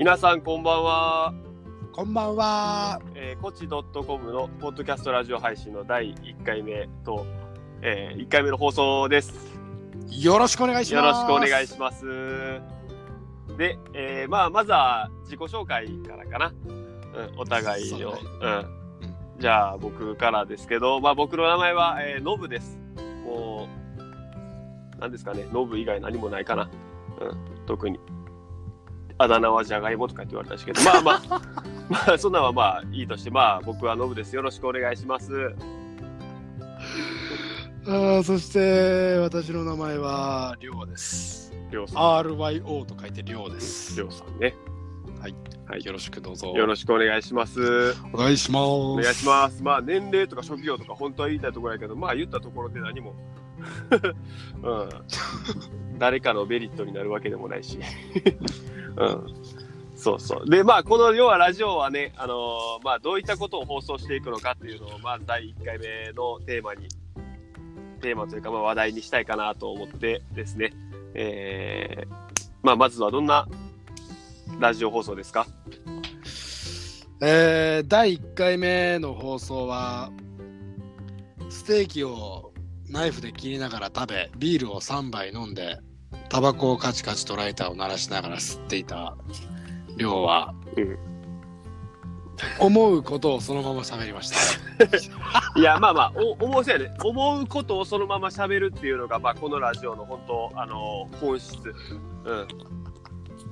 [0.00, 1.34] 皆さんこんばんは。
[1.92, 3.02] こんばんは。
[3.14, 7.26] えー、こち .com のポッドキャストラジオ配信の第1回目と、
[7.82, 9.34] えー、1回目の放送です。
[10.08, 11.28] よろしくお願いしよます。
[11.28, 12.06] ろしくお願いします。
[13.58, 16.46] で、えーまあ、まずは自己紹介からかな。
[16.46, 17.98] うん、お互いの。
[17.98, 18.48] そうねう
[19.36, 19.38] ん。
[19.38, 22.78] じゃあ、僕からですけど、まあ、僕の名前は、えー、ノブです。
[23.22, 23.68] も
[24.96, 26.70] う、なんですかね、ノブ以外何もないかな。
[27.20, 28.00] うん、特に。
[29.20, 31.42] あだ名はじゃがいもとかって言われたんですけど、まあまあ、
[32.08, 34.34] まあ、そんなんはまあいいとして、まあ、僕はノブです。
[34.34, 35.54] よろしくお願いします。
[37.86, 41.52] あーそして、私の名前は、りょうです。
[41.70, 42.02] りょうさん。
[42.20, 43.94] RYO と書いてりょうです。
[43.94, 44.54] りょうさんね。
[45.20, 45.28] は
[45.76, 46.48] いよろしくどうぞ。
[46.48, 47.94] よろしくお願いします。
[48.12, 48.64] お願いします。
[48.64, 49.62] お願いします。
[49.62, 53.14] まあ、年齢とか職業とか本当は言いたいところやけど、まあ、言ったところで何も、
[54.62, 54.70] う
[55.94, 57.78] ん、誰かのメリットになるわけでもないし、
[58.96, 59.34] うん、
[59.96, 60.48] そうそう。
[60.48, 66.88] で、まあ、この要はラジオはね、あのーまあ、どういったことを放送していくのかっていうのを、まあ、第1回目のテーマに、
[68.00, 70.72] テーマというか、まあ、話題にしたいかなと思ってですね、
[71.14, 72.14] えー
[72.62, 73.46] まあ、まずはどんな
[74.58, 75.46] ラジオ放送ですか？
[77.22, 80.10] えー第1回目の放送は、
[81.50, 82.49] ステーキを
[82.90, 85.78] ナイフで切りながら食べ、ビールを3杯飲んで、
[86.28, 89.16] タバコをカチカチとライターを鳴らしながら吸っていた
[89.96, 90.98] 量は、うん
[92.58, 94.36] 思うことをそのまま喋りました。
[95.60, 96.90] いや、まあまあ、お思うやね。
[97.04, 101.58] 思うことをそのまま喋るっていうのが、まあ、このラジオの本当、あの本質。
[102.24, 102.48] うん。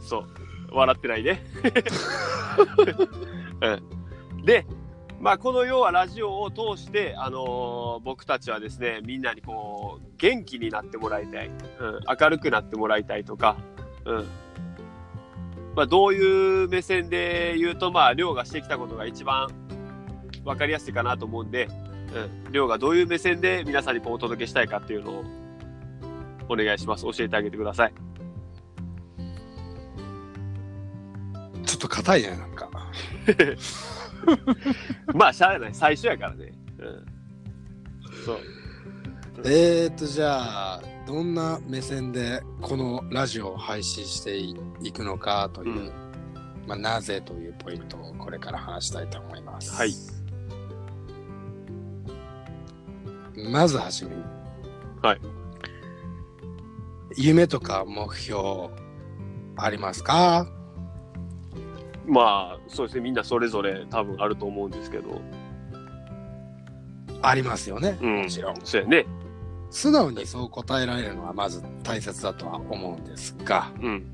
[0.00, 0.27] そう。
[0.70, 1.44] 笑ってないね。
[3.61, 3.70] う
[4.41, 4.44] ん。
[4.44, 4.66] で、
[5.20, 11.48] まあ、この要はラジオを通して、あのー僕たちはですね、みんなにこう、元気になってもらいたい。
[11.48, 11.55] うん。
[12.20, 13.56] 明るくなってもらいたいとか、
[14.05, 14.27] うん。
[15.75, 19.48] まあ、どういう目線で言うと、まあ、亮がしてきたことが一番
[20.44, 21.69] 分かりやすいかなと思うんで、
[22.47, 25.25] うん、亮がどういう目線で皆さんにこうお届けしたいかっていうのを
[26.48, 27.03] お願いします。
[27.04, 27.92] 教えてあげてください。
[31.66, 32.71] ちょっと硬いね、なんか。
[35.14, 35.74] まあ、しゃあない。
[35.74, 36.52] 最初やからね。
[36.78, 37.06] うん。
[38.24, 38.38] そう。
[39.44, 45.92] えーと、じゃあ、どんな目線でこのラジオを配信していくのかという、うん
[46.66, 49.74] まあ、なぜというポイントをこれから話したいと思います。
[49.74, 49.94] はい。
[53.50, 54.22] まずはじめに。
[55.00, 55.20] はい。
[57.16, 58.68] 夢とか目標
[59.56, 60.46] ありますか？
[62.08, 63.02] まあ、そうですね。
[63.02, 65.20] みんなそれぞれ多分あると思うんですけど。
[67.20, 67.98] ありますよね。
[68.00, 68.22] うん。
[68.22, 68.56] もちろん。
[68.64, 69.06] そうやね。
[69.70, 74.06] 素直にそう答えられるのはまず大切だとは思うんですが、うん。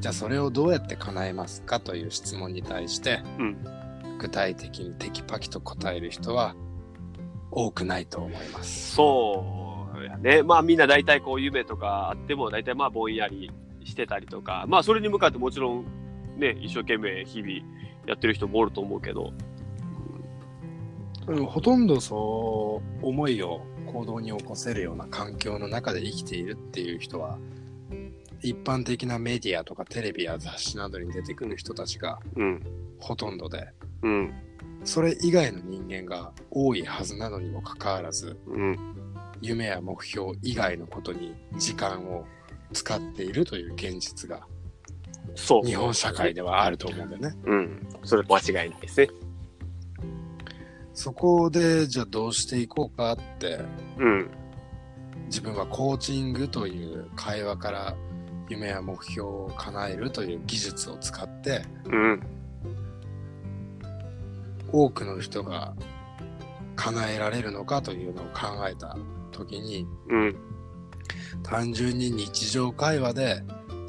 [0.00, 3.56] じゃあそれをどうやって叶えますかという質問に対して、うん
[4.18, 6.54] 具体的にテキパキと答える人は
[7.50, 8.96] 多くないと思います。
[8.96, 9.44] そ
[9.96, 10.42] うやね。
[10.42, 13.50] まあ、みんな大体こう夢とかあっても、大体まあ、ぼんやり
[13.84, 15.84] してたりとか、まあ、それに向かってもちろん、
[16.38, 17.52] ね、一生懸命日々
[18.06, 19.32] やってる人もおると思うけど、
[21.26, 27.38] うんほとんどそう思いを行動に起こせるような環境の中で生きているっていう人は
[28.40, 32.62] 一般的なメディアとかテレビや雑誌などに出てくる人たちがうん。
[32.98, 33.68] ほとんどで
[34.02, 34.34] うん。
[34.84, 38.76] それ以外の人間が多いはずなのにもかかわらずうん。
[39.40, 42.24] 夢や目標以外のことに時間を
[42.72, 44.46] 使っているという現実が
[45.34, 45.66] そう。
[45.66, 47.36] 日本社会ではあると思うんだよね。
[47.44, 47.88] うん。
[48.04, 49.08] それ間違いないですね。
[50.94, 53.60] そこでじゃあどうしていこうかって
[53.98, 54.30] うん。
[55.26, 57.96] 自分はコーチングという会話から
[58.48, 62.20] 夢や目標を叶えるという技術を使ってうん。
[64.72, 65.74] 多くの人が
[66.74, 68.96] 叶えられるのかというのを考えた
[69.30, 70.36] 時にうん。
[71.44, 73.42] 単純に日常会話で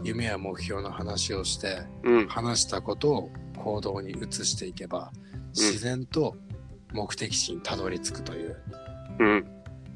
[0.04, 2.28] 夢や目標の話をしてうん。
[2.28, 5.12] 話したことを行動に移していけば
[5.56, 6.36] 自然と
[6.94, 8.58] 目的地にたどり着くという
[9.20, 9.46] うん。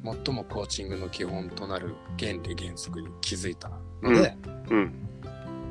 [0.04, 3.70] 最もコーチングの基本となる原理原則に気づいた
[4.02, 4.36] ので、
[4.70, 4.92] うん。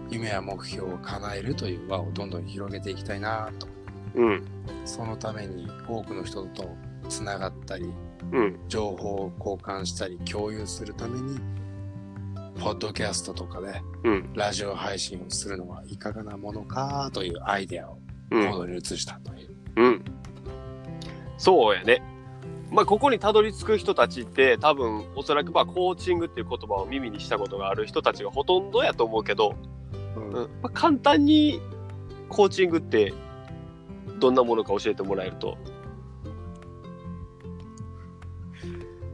[0.09, 3.67] 夢や目標を叶えるという輪をどんどん広げていきたいなと
[4.15, 4.43] うん。
[4.85, 6.75] そのために多くの人と
[7.09, 7.91] つながったり
[8.31, 8.59] うん。
[8.67, 11.39] 情報を交換したり共有するために
[12.59, 14.33] ポッドキャストとかでうん。
[14.33, 17.99] ラジオ配信をするのはいかがなものかというアイデアを
[18.31, 18.51] うん。
[18.51, 20.05] 行動に移したという、うん。
[21.37, 22.01] そうやね。
[22.71, 29.53] まあ、ここにたどり着く人たちって、多分、おそらく、まあ、コーチングっていう言葉を耳にしたことがある人たちがほとんどやと思うけど、
[30.15, 31.61] うんうんまあ、簡単に
[32.29, 33.13] コーチングって
[34.19, 35.57] どんなものか教えてもらえると？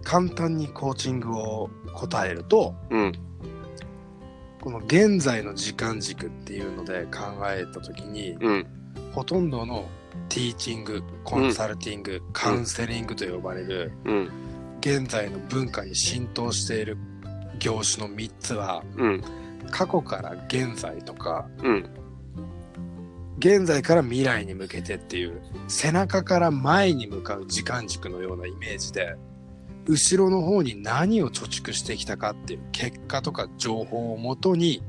[0.04, 3.12] 簡単にコーチングを答えると、うん。
[4.62, 8.68] この現在の時間軸っていうので考えた時に、うん。
[9.14, 9.88] ほとんどの
[10.28, 14.30] ティーチング、コンサルティング、カウンセリングと呼ばれる、うん。
[14.82, 16.98] 現在の文化に浸透している
[17.60, 19.24] 業種の3つは、うん。
[19.72, 21.90] 過去から現在とか、うん。
[23.38, 29.16] 現在から未来に向けてっていう、背中から前に向かう時間軸のようなイメージで、
[29.90, 34.84] 後ろの方に何を貯蓄してきたかっていう結果とか情報をもとに、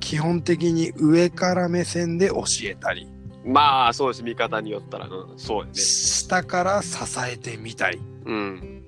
[0.00, 3.08] 基本的に上から目線で教えたり、
[3.44, 4.22] まあ、そうです。
[4.24, 5.74] 見方によったら、うん、そうやね。
[5.74, 8.82] 下から支えてみたり、うん。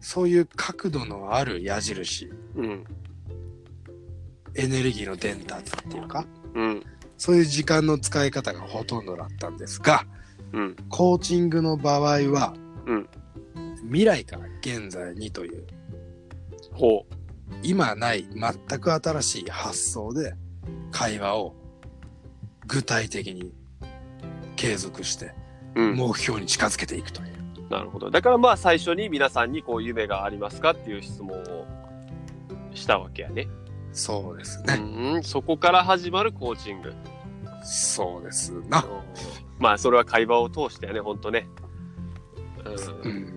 [0.00, 2.84] そういう角度のある矢印、うん。
[4.54, 6.82] エネルギーの伝達っていうか、うん。
[7.16, 10.04] そういう時間の使い方がほとんどだったんですが、
[10.52, 10.76] うん。
[10.90, 12.54] コーチングの場合は、
[12.86, 13.08] うん
[13.86, 15.66] 未来から現在にという、
[16.72, 17.06] ほ
[17.62, 20.34] 今ない全く新しい発想で
[20.90, 21.54] 会話を
[22.66, 23.52] 具体的に
[24.56, 25.32] 継続して
[25.74, 25.82] う。
[25.82, 25.96] うん。
[25.96, 27.36] 目標に近づけていくという。
[27.70, 28.10] なるほど。
[28.10, 31.66] だからまあ、最初に皆さんにこう、夢がありますかっていう質問を
[32.74, 33.48] したわけやね。
[33.92, 35.18] そうですうね。
[35.18, 35.22] ん。
[35.22, 36.92] そこから始まるコーチング。
[37.64, 38.84] そうですな。
[39.58, 41.48] まあ、それは会話を通してやね、ほんとね。
[42.64, 43.12] ううん。
[43.12, 43.35] ん。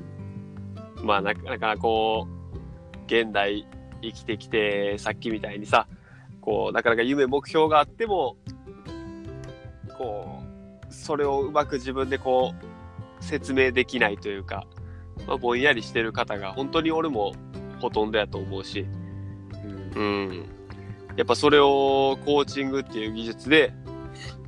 [1.04, 3.68] まあ、なかなかこう、現代
[4.02, 5.88] 生きてきて、さっきみたいにさ、
[6.42, 8.38] こう、なかなか夢、目標があっても、
[9.98, 10.42] こ
[10.90, 12.54] う、それをうまく自分でこ
[13.20, 14.66] う、説明できないというか、
[15.28, 17.34] まあ、ぼんやりしてる方が、本当に俺も
[17.80, 18.86] ほとんどやと思うし、
[19.96, 20.02] うん。
[20.02, 20.04] う
[20.34, 20.50] ん。
[21.16, 23.74] やっぱそれをコーチングっていう技術で、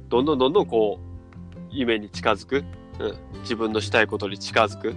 [0.09, 2.63] どんどんどんどんこう、夢に近づく、
[2.99, 4.93] うん、自分のしたいことに近づく、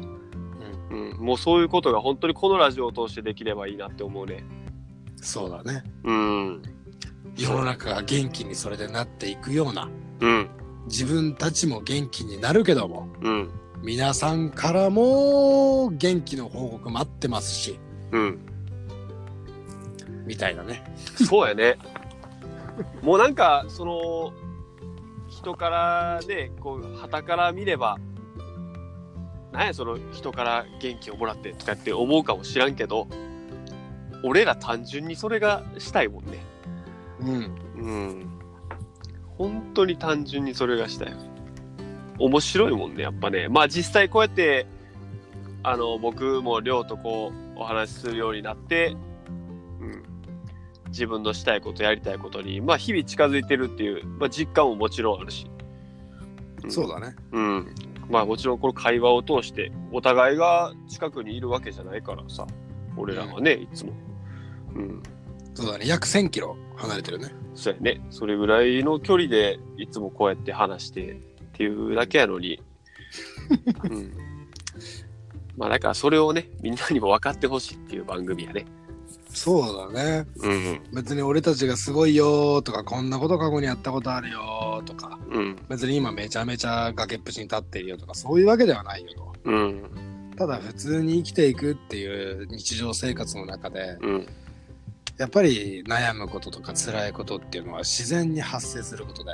[0.95, 4.45] うん、もうそういうことが本当にこのラジオを通してできればいいなって思うね。
[5.17, 5.83] そうだね。
[6.05, 6.63] うん。
[7.37, 9.89] 世の中が元気にそれでなっていくような、
[10.21, 10.49] うん。
[10.87, 13.51] 自分たちも元気になるけども、うん。
[13.83, 17.79] 皆さんからも元気の報告待ってますし、
[18.13, 18.39] うん。
[20.27, 20.85] みたいなね。
[21.27, 21.77] そうやね。
[23.03, 24.33] もうなんか、その、
[25.29, 27.99] 人からね、こう、旗から見れば、
[29.55, 33.07] なんやその人から元気をもらってとかって思うかもしらんけど、
[34.25, 36.45] 俺ら単純にそれがしたいもんね。
[37.21, 37.55] うん。
[37.77, 38.39] うん。
[39.39, 41.17] 本当に単純にそれがしたい。
[42.19, 43.49] 面白いもんね、やっぱね。
[43.49, 44.67] まあ実際こうやって、
[45.63, 48.97] あの、僕も亮とこう、お話しするようになって、
[49.81, 50.03] うん。
[50.89, 55.47] 自分のしたいこと、やりたいことに、まあ日々近づいてるっていう、まあ実感ももちろんあるし。
[56.67, 57.15] んそうだね。
[57.31, 57.75] うん。
[58.09, 62.47] まあもちろんこの会話を通して、お互いが近くにいるわけじゃないからさ、
[62.97, 63.93] 俺らはね、いつも。
[64.75, 65.03] うん。
[65.55, 65.87] そうだね。
[65.87, 67.33] 約1000キロ離れてるね。
[67.55, 68.01] そうやね。
[68.11, 71.17] それぐらいの距離でいつもこうやって話してっ
[71.53, 72.63] ていうだけやのに。
[73.85, 74.13] うん。
[75.57, 78.67] まあだからそれをね、みんなにも分かってほしいっていう番組やね。
[79.35, 80.27] そうだね。
[80.37, 80.81] うん。
[80.93, 85.57] 別に俺たちがすごいよーとか、こんなこと過去にやったことあるよーとか、うん。
[85.69, 89.35] 別に今めちゃめちゃ崖っぷちに立っているよとか、そういうわけではないよと。
[89.45, 89.83] うん。
[90.37, 94.27] ただ普通に生きていくっていう日常生活の中で、うん。
[95.19, 99.33] やっぱり悩むこととか辛いことっていうのは自然に発生することで、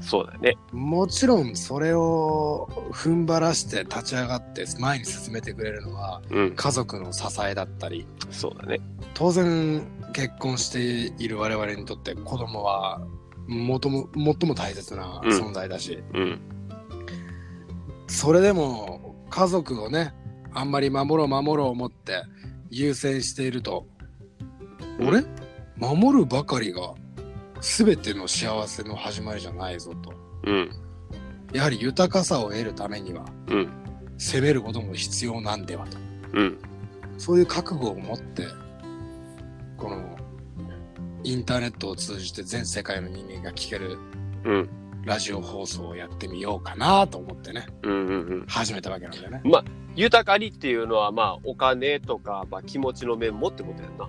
[0.00, 0.56] そうだね。
[0.72, 6.54] もちろんそれを踏ん張らして立ち上がって前に進めてくれるのはうん。
[6.54, 8.78] 家族の支えだったり、そうだね。
[9.14, 10.80] 当然結婚して
[11.22, 13.00] いる我々にとって子供は
[13.46, 16.40] もとも最も大切な存在だし、うん。
[18.06, 20.14] それでも家族をね
[20.52, 22.22] あんまり守ろう守ろう思って
[22.70, 23.86] 優先していると、
[25.00, 25.24] うん俺
[25.76, 26.94] 守るばかりが
[27.66, 30.70] 全ての幸せの始まりじゃないぞとうん。
[31.52, 33.68] やはり豊かさを得るためにはうん。
[34.16, 35.98] 攻めることも必要なんではと
[36.34, 36.58] うん。
[37.18, 38.46] そういう覚悟を持って
[39.76, 40.16] この
[41.24, 43.98] インターネットを通じて全世界の人間が聞ける
[44.44, 44.68] うん。
[45.04, 48.06] ラジオ放送をやってみようかなと思ってねうん。
[48.06, 48.44] うん。
[48.46, 49.42] 始めたわけなんだよね。
[49.96, 54.08] 豊かにっていうのは、まあ、お金とか、まあ、気持ちの面もってことやんな。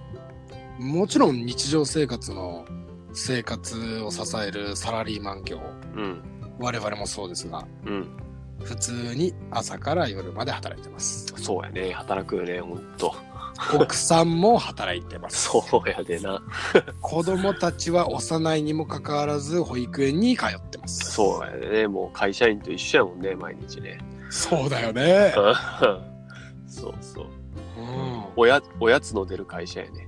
[0.80, 2.66] もちろん日常生活の
[3.18, 5.60] 生活を支えるサラリーマン業
[5.96, 6.22] うん。
[6.60, 8.08] 我々もそうですがうん。
[8.64, 11.92] 普通に朝から夜まで働いてますそうやね。
[11.94, 13.16] 働くよね、ほんと。
[13.74, 15.50] 奥さんも働いてます。
[15.50, 16.42] そうやでな。
[17.02, 21.12] 子供たちは幼いにもかかわらず保育園に通ってます。
[21.12, 21.88] そうやでね。
[21.88, 24.00] もう会社員と一緒やもんね、毎日ね。
[24.30, 25.34] そうだよね。
[26.68, 27.26] そうそう。
[27.80, 30.07] うんおやおやつの出る会社やね。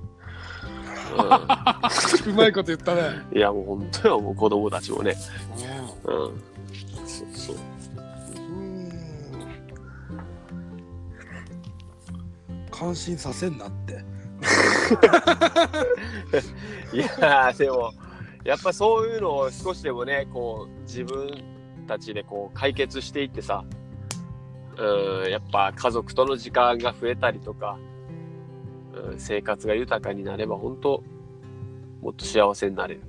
[2.26, 3.02] うまいこと言ったね。
[3.32, 5.16] うん、いやもう本当よ、もう子供たちもね。
[6.06, 6.42] ううん。
[7.06, 7.56] そうそう。
[7.56, 7.58] ん
[12.70, 14.04] 感心させんなって。
[16.92, 17.92] いやーでも
[18.44, 21.42] やっぱそういうのを少しでもねこう自分
[21.86, 23.64] たちでこう解決していってさ
[24.78, 27.78] うんやっぱ家族との時間が増えたりとか、
[28.94, 31.02] うん、生活が豊かになれば本当
[32.00, 33.02] もっと幸せになれる。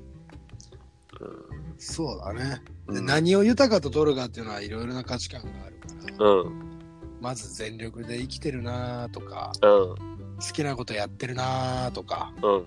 [1.78, 2.62] そうだね。
[2.88, 6.72] でうん、何を豊かと取るかっていうのはいろいろな価値観があるから、うん。
[7.20, 9.96] まず全力で生きてるなとか、うん。
[10.40, 12.66] 好きなことやってるなとか、うん。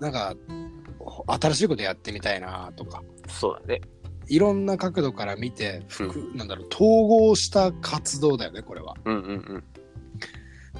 [0.00, 0.34] なんか
[1.40, 3.80] 新しいことやってみたいなとか、そうだね。
[4.28, 8.94] いろんな角度から見て、ふくなんだろう、統合した活動だよね、これは。
[9.04, 9.64] うんうんうん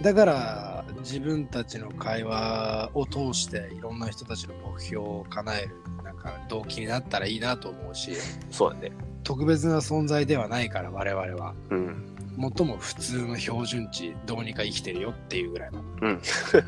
[0.02, 5.70] だから、自分たちの会話を通して、いろんな人たちの目標を叶える、
[6.04, 8.12] なんか動機になったらいいなと思うし、
[8.50, 8.92] そうだね。
[9.22, 11.54] 特別な存在ではないから、我々は。
[11.70, 16.20] うん最も普通の標準値、どうにか生きてるよっていうぐらいのうん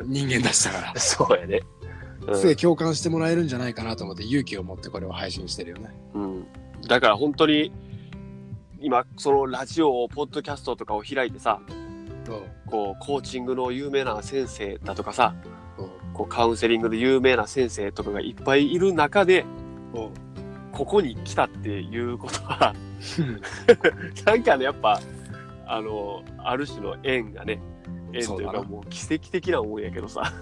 [0.07, 0.95] 人間だしたから。
[0.99, 1.61] そうやね。
[2.27, 5.91] うんすげえ共感してもらえるんじゃないかなと思って勇気を持ってこれを配信してるよね。
[6.15, 6.47] うん、
[6.87, 7.73] だから本当に
[8.81, 11.61] 今そのラジオをポッドキャストとかを開いてさ
[12.67, 15.35] こうコーチングの有名な先生だとかさ
[16.13, 19.45] こうカウンセリングで有名な先生とかがいっぱいいる中で
[20.73, 22.75] ここに来たっていうことは
[24.27, 25.01] なんかねやっぱ
[25.67, 27.61] あのある種の縁がね
[28.13, 30.33] 縁というかもう奇跡的なもんやけどさ。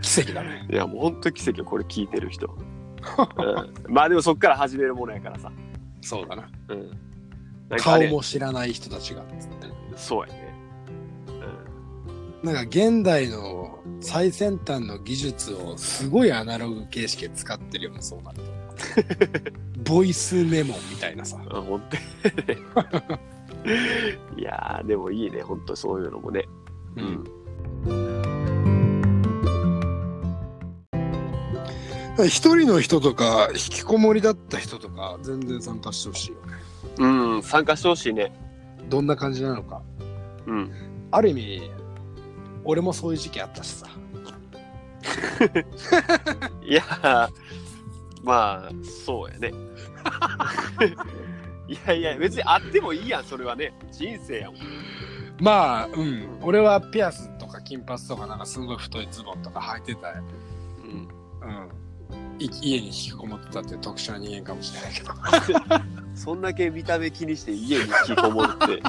[0.00, 0.66] 奇跡だね。
[0.70, 2.46] いやもう本当奇跡よこれ聞いてる人、
[3.86, 5.50] うん、まあでもそっから始めるものやからさ、
[6.00, 6.48] そうだな。
[6.68, 6.90] うん、
[7.68, 9.22] なんかあれ顔も知らない人たちが。
[9.96, 10.47] そうやね。
[12.42, 18.44] なんか現代の最先端の技術をすごいアナログ形式で使ってるよね、そうなると。
[19.92, 21.36] ボイスメモみたいなさ。
[21.36, 22.58] うん、本当に
[24.36, 26.44] いやー、でもいいね、本当そういうのもね。
[26.96, 27.24] うん。
[32.26, 36.52] 一人の人とか引きこもりだった人とか全然参加してほしいよね。
[36.98, 38.32] うん、参加してほしいね。
[38.88, 39.82] どんな感じなのか。
[40.46, 40.70] うん。
[41.10, 41.70] ある意味、
[42.68, 43.86] 俺もそういう時期あったしさ。
[46.62, 47.30] いやー、
[48.22, 48.70] まあ、
[49.06, 49.54] そうやね。
[51.66, 53.72] いやいや、別にあってもいいやん、それはね。
[53.90, 54.56] 人生やもん。
[55.40, 56.38] まあ、うん。
[56.42, 60.10] 俺はピアスとか金髪とかなんかすごい太いズボンとか履いてた。
[60.10, 60.16] うん。
[60.20, 60.22] う
[61.46, 61.70] ん。
[62.38, 65.14] い家に引きこもってたって特殊な人間かもしれないけど。
[66.14, 68.82] そんだけ見た目気にして家に引きこもるって、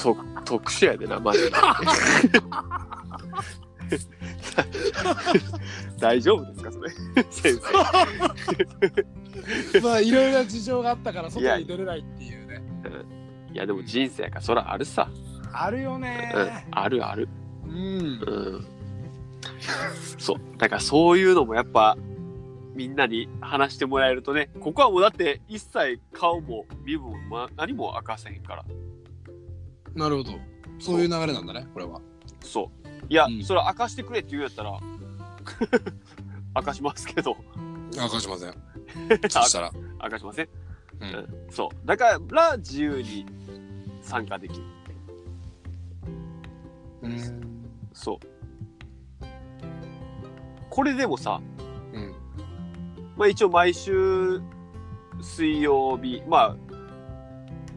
[0.00, 1.50] と特殊やでな、マジで。
[5.98, 6.90] 大丈夫ですか、それ？
[7.30, 7.60] 先
[9.72, 9.80] 生。
[9.80, 12.62] まあ、いろいろな事情があったから外に出れないっていうね。
[13.52, 15.08] いや、でも人生やから、そらあるさ。
[15.52, 17.28] あるよねうん、あるある。
[17.66, 17.72] うん。
[17.72, 17.76] う
[18.58, 18.66] ん。
[20.18, 20.38] そう。
[20.58, 21.96] だからそういうのもやっぱ、
[22.74, 28.64] みんなに話してもらえるとね、ここはもうだって一切顔も身分もま何も明かせへんから。
[29.94, 30.32] なるほど。
[30.78, 32.00] そういう流れなんだね、これは。
[32.42, 32.86] そう。
[33.08, 34.78] いや、うんそれ明かしてくれって言うんやったら、
[36.56, 37.36] 明かしますけど、
[37.96, 38.54] 明かしません。
[39.28, 39.70] そしたら。
[40.02, 40.44] 明かしません。
[40.46, 40.48] う。
[41.00, 41.50] うんん。
[41.50, 41.86] そう。
[41.86, 43.26] だから自由に
[44.02, 44.64] 参加できる。
[47.02, 47.68] うん。
[47.92, 48.18] そう。
[50.70, 51.40] これでもさ、
[51.92, 52.14] うん。
[53.16, 54.40] まあ一応毎週
[55.20, 56.56] 水曜日、まあ、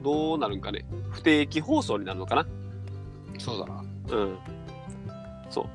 [0.02, 0.86] どうなるんかね。
[1.12, 2.48] 不定期放送になるのかな。
[3.38, 3.84] そうだな。
[4.10, 4.38] うん。
[5.50, 5.66] そう。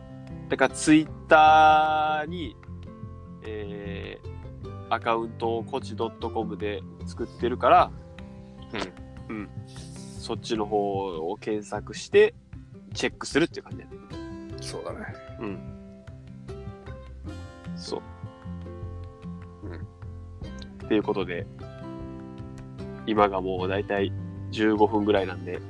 [0.48, 2.56] だからツイッターに、
[3.44, 7.90] えー、アカウントをコチ .com で作ってるから、
[9.28, 9.36] うん。
[9.36, 9.50] うん。
[10.18, 12.34] そっちの方を検索して、
[12.94, 13.90] チェックするっていう感じだね。
[14.60, 14.98] そうだね。
[15.40, 15.58] うん。
[17.76, 18.02] そう。
[19.64, 20.02] うん
[20.84, 21.46] っていうことで、
[23.06, 24.12] 今がもうだいたい
[24.52, 25.60] 15分ぐらいなんで、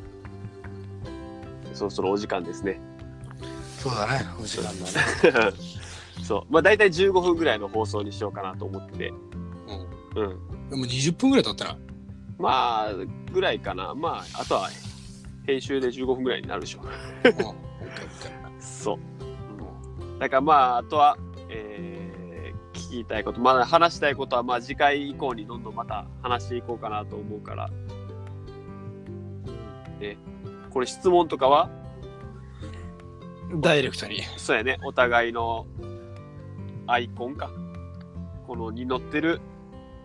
[1.75, 2.81] そろそろお時間ですね。
[3.79, 4.25] そうだね。
[4.41, 5.57] お時間だね。
[6.23, 6.53] そう。
[6.53, 9.13] まあだいたい15分ぐらいの放送にしようかなと思ってて。
[10.15, 10.23] うん。
[10.23, 10.71] うん。
[10.71, 11.77] でも20分ぐらい経ってない。
[12.39, 12.95] まあ、
[13.33, 13.95] ぐらいかな。
[13.95, 14.69] まあ、あとは
[15.47, 16.81] 編集で15分ぐらいになるでしょ。
[16.81, 16.85] う
[18.61, 18.97] そう。
[18.97, 22.02] うんだからまあ、あとは、えー
[22.93, 27.71] 聞きたいこと、まだ話したいことは、まあ次回以降にどんどんまた話していこうかなと思うから。
[30.01, 30.19] え、
[30.71, 31.71] これ質問とかは？
[33.61, 34.23] ダイレクトに。
[34.37, 35.67] そうやね、お互いの
[36.87, 37.51] アイコンか。
[38.47, 39.41] このに載ってる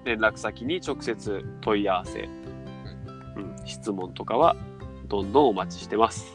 [0.05, 4.55] 連絡先に直接問い合わせ、うん、質問とかは
[5.07, 6.33] どんどんお待ちしてます。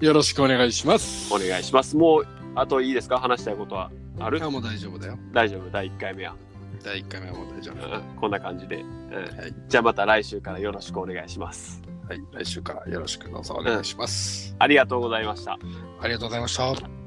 [0.00, 1.32] よろしくお願いします。
[1.34, 1.96] お願いします。
[1.96, 3.18] もう、あといいですか？
[3.18, 3.90] 話したいことは
[4.24, 4.42] ある？
[4.42, 5.18] あもう大丈夫だよ。
[5.32, 6.34] 大丈夫、第1回目は。
[6.82, 7.86] 第1回目はもう大丈夫。
[7.86, 11.82] うん、こんな感じで、うんはいじゃあまた来週からよろしくお願いします。
[12.08, 14.54] はい、来週からよろしくどうぞお願いします。
[14.58, 15.58] ありがとうございました。
[16.00, 17.01] ありがとうございました。